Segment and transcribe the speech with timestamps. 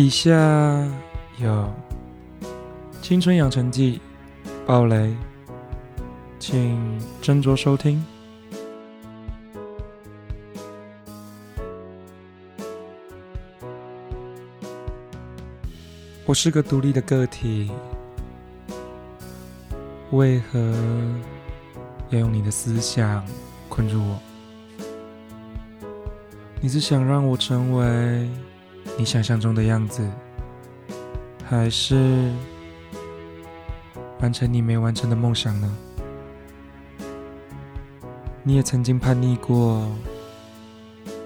[0.00, 0.30] 以下
[1.38, 1.50] 有
[3.02, 4.00] 《青春养成记》
[4.64, 5.12] 暴雷，
[6.38, 6.78] 请
[7.20, 8.00] 斟酌收听。
[16.24, 17.68] 我是个独立的个体，
[20.12, 20.60] 为何
[22.10, 23.26] 要用你的思想
[23.68, 24.16] 困住我？
[26.60, 28.30] 你是想让我成为
[28.98, 30.04] 你想象中的样子，
[31.44, 32.32] 还是
[34.20, 35.76] 完成你没完成的梦想呢？
[38.42, 39.88] 你也曾经叛逆过，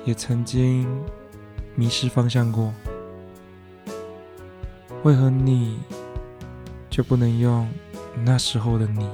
[0.05, 0.87] 也曾经
[1.75, 2.71] 迷失方向过。
[5.03, 5.81] 为何你
[6.91, 7.67] 就不能用
[8.23, 9.09] 那时候的你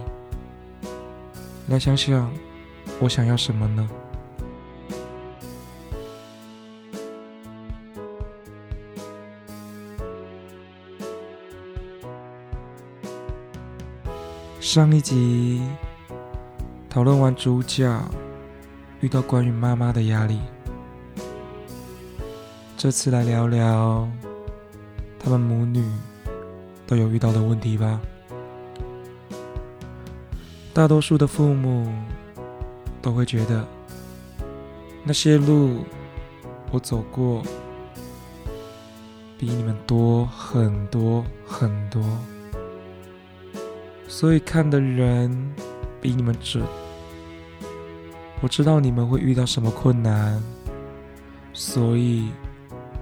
[1.69, 2.31] 来想想
[2.99, 3.89] 我想要什么呢？
[14.61, 15.63] 上一集
[16.91, 17.89] 讨论完主角
[19.01, 20.41] 遇到关于妈妈的压力，
[22.77, 24.09] 这次来聊聊。
[25.17, 25.85] 他们母女
[26.89, 28.01] 都有遇到的问题吧？
[30.75, 31.93] 大多数的父母
[33.01, 33.65] 都会觉得，
[35.05, 35.85] 那些路
[36.73, 37.43] 我走过，
[39.39, 42.03] 比你们多很多很多，
[44.09, 45.31] 所以看的人
[46.01, 46.65] 比你们准。
[48.41, 50.43] 我知道你们会遇到什么困难，
[51.53, 52.31] 所以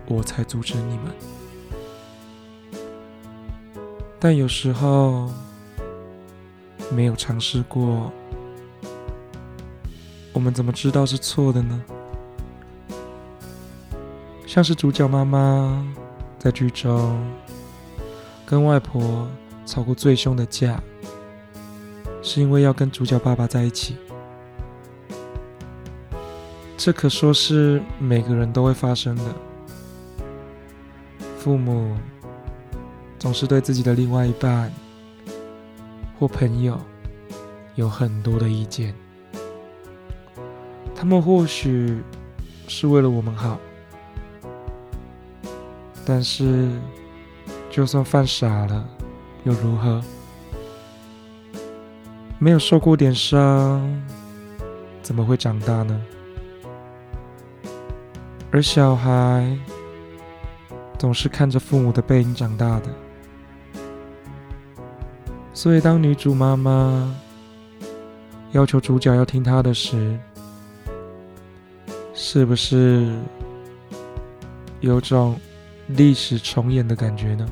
[0.09, 1.15] 我才阻止你们。
[4.19, 5.31] 但有时候
[6.91, 8.11] 没有尝试过，
[10.33, 11.83] 我们怎么知道是错的呢？
[14.47, 15.87] 像是主角妈妈
[16.39, 17.22] 在剧中
[18.47, 19.28] 跟外婆
[19.66, 20.83] 吵过最凶的架，
[22.26, 23.97] 是因为要跟主角爸爸在一起。
[26.76, 29.25] 这可说是每个人都会发生的，
[31.38, 31.97] 父母。
[33.19, 34.70] 总是对自己的另外一半
[36.19, 36.78] 或朋友
[37.75, 38.94] 有很多的意见，
[40.94, 42.03] 他们或许
[42.69, 43.59] 是为了我们好，
[46.04, 46.70] 但是
[47.70, 48.86] 就算犯傻了
[49.44, 50.00] 又如何？
[52.38, 54.04] 没有受过点伤，
[55.02, 56.00] 怎么会长大呢？
[58.52, 59.58] 而小孩
[60.98, 62.88] 总是看着父母的背影长大的。
[65.52, 67.14] 所以，当女主妈妈
[68.53, 70.18] 要求主角要听她的时，
[72.12, 73.10] 是不是
[74.80, 75.41] 有种
[75.88, 77.48] 历史重演的感觉呢？